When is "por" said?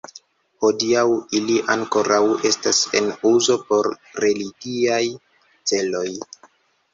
3.67-3.91